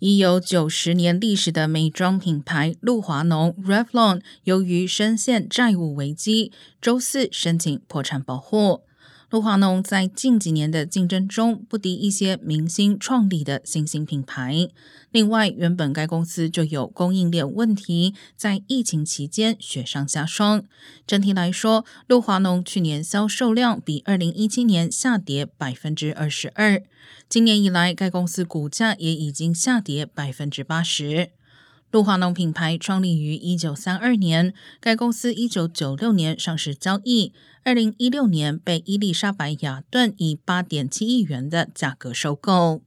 [0.00, 8.82] 已有九十年历史的美妆品牌露华浓 （Revlon） 由于深陷债务危机，周四申请破产保护。
[9.30, 14.68] 露华浓在近几年的竞争中不敌一些明星创立的新兴品牌。
[15.12, 20.64] 另外，原本该公司就有供应链问题，在疫情期间雪上加霜。
[21.06, 26.82] 整体来说，露华浓去年销售量比二零一七年下跌百分之二十二。
[27.28, 31.30] 今年以来，该公司股价也已经下跌百分之八十。
[31.90, 37.32] 露华浓品牌创立于一九三二年，该公司一九九六年上市交易，
[37.64, 42.82] 二零一六年被伊丽莎白雅顿以八点七亿元的价格收购。